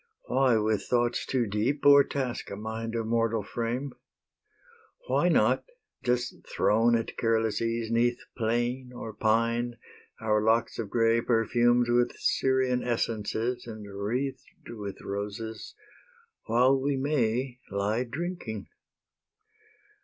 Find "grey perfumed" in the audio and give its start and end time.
10.89-11.87